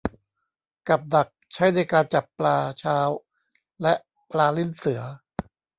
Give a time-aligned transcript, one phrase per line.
[0.87, 2.97] กับดักใช้ในการจับปลาเช้า
[3.81, 3.93] และ
[4.31, 5.01] ปลาลิ้นเสือ